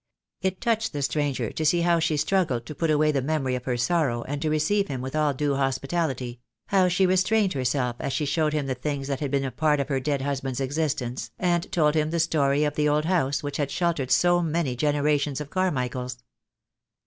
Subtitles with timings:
[0.41, 3.65] It touched the stranger to see how she struggled to put away the memory of
[3.65, 6.39] her sorrow and to receive him with all due hospitality—
[6.69, 9.79] how she restrained herself as she showed him the things that had been a part
[9.79, 13.57] of her dead husband's existence, and told him the story of the old house which
[13.57, 16.17] had sheltered so many generations of Carmichaels.